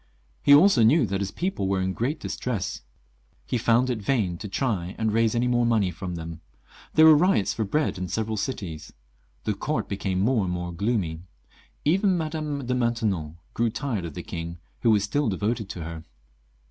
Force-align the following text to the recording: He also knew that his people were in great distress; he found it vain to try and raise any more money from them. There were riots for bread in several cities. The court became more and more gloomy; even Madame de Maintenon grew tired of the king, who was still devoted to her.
He 0.41 0.55
also 0.55 0.81
knew 0.81 1.05
that 1.05 1.21
his 1.21 1.29
people 1.29 1.67
were 1.67 1.79
in 1.79 1.93
great 1.93 2.19
distress; 2.19 2.81
he 3.45 3.59
found 3.59 3.87
it 3.87 4.01
vain 4.01 4.35
to 4.39 4.47
try 4.49 4.95
and 4.97 5.13
raise 5.13 5.35
any 5.35 5.47
more 5.47 5.63
money 5.63 5.91
from 5.91 6.15
them. 6.15 6.41
There 6.95 7.05
were 7.05 7.15
riots 7.15 7.53
for 7.53 7.65
bread 7.65 7.99
in 7.99 8.07
several 8.07 8.35
cities. 8.35 8.93
The 9.43 9.53
court 9.53 9.87
became 9.87 10.19
more 10.19 10.45
and 10.45 10.51
more 10.51 10.71
gloomy; 10.71 11.19
even 11.85 12.17
Madame 12.17 12.65
de 12.65 12.73
Maintenon 12.73 13.37
grew 13.53 13.69
tired 13.69 14.05
of 14.05 14.15
the 14.15 14.23
king, 14.23 14.57
who 14.79 14.89
was 14.89 15.03
still 15.03 15.29
devoted 15.29 15.69
to 15.69 15.83
her. 15.83 16.03